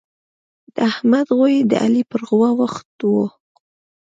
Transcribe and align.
د 0.73 0.75
احمد 0.91 1.27
غويی 1.37 1.59
د 1.67 1.73
علي 1.83 2.03
پر 2.11 2.21
غوا 2.29 2.49
وخوت. 2.59 3.01